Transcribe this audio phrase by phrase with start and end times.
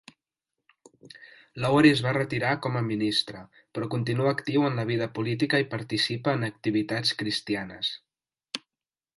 [1.65, 3.43] Lowery es va retirar com a ministre,
[3.77, 7.93] però continua actiu en la vida política i participa en activitats cristianes.